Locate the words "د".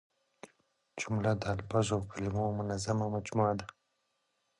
1.41-1.43